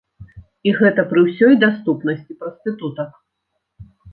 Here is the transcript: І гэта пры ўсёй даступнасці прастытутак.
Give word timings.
І 0.69 0.73
гэта 0.79 1.03
пры 1.11 1.19
ўсёй 1.27 1.53
даступнасці 1.65 2.39
прастытутак. 2.45 3.11